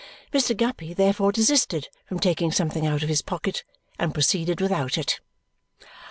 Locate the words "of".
3.03-3.07